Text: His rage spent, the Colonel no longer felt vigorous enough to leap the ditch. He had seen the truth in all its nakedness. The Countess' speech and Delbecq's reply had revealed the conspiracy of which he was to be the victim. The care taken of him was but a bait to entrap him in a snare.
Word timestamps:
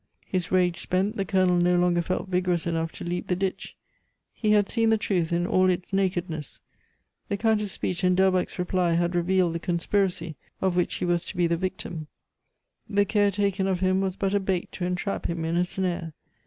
His 0.25 0.51
rage 0.51 0.79
spent, 0.79 1.15
the 1.15 1.25
Colonel 1.25 1.57
no 1.57 1.75
longer 1.75 2.01
felt 2.01 2.27
vigorous 2.27 2.65
enough 2.65 2.91
to 2.93 3.03
leap 3.03 3.27
the 3.27 3.35
ditch. 3.35 3.75
He 4.33 4.49
had 4.49 4.67
seen 4.67 4.89
the 4.89 4.97
truth 4.97 5.31
in 5.31 5.45
all 5.45 5.69
its 5.69 5.93
nakedness. 5.93 6.59
The 7.29 7.37
Countess' 7.37 7.73
speech 7.73 8.03
and 8.03 8.17
Delbecq's 8.17 8.57
reply 8.57 8.93
had 8.93 9.13
revealed 9.13 9.53
the 9.53 9.59
conspiracy 9.59 10.37
of 10.59 10.75
which 10.75 10.95
he 10.95 11.05
was 11.05 11.23
to 11.25 11.37
be 11.37 11.45
the 11.45 11.55
victim. 11.55 12.07
The 12.89 13.05
care 13.05 13.29
taken 13.29 13.67
of 13.67 13.81
him 13.81 14.01
was 14.01 14.15
but 14.15 14.33
a 14.33 14.39
bait 14.39 14.71
to 14.71 14.85
entrap 14.85 15.27
him 15.27 15.45
in 15.45 15.55
a 15.55 15.63
snare. 15.63 16.13